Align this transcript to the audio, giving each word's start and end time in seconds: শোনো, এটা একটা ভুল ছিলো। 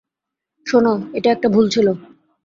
শোনো, 0.65 0.93
এটা 1.13 1.29
একটা 1.31 1.47
ভুল 1.49 1.65
ছিলো। 1.69 1.91